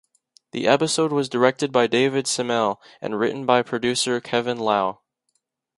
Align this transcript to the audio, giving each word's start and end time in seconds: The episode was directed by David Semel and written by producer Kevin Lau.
The 0.51 0.67
episode 0.67 1.11
was 1.11 1.29
directed 1.29 1.71
by 1.71 1.85
David 1.85 2.25
Semel 2.25 2.81
and 3.01 3.19
written 3.19 3.45
by 3.45 3.61
producer 3.61 4.19
Kevin 4.19 4.57
Lau. 4.57 5.01